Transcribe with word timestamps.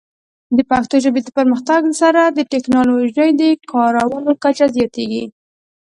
د 0.57 0.59
پښتو 0.71 0.95
ژبې 1.03 1.21
د 1.23 1.29
پرمختګ 1.37 1.81
سره، 2.01 2.21
د 2.37 2.39
ټیکنالوجۍ 2.51 3.29
د 3.39 3.41
کارولو 3.71 4.31
کچه 4.43 4.65
زیاتېږي. 4.75 5.23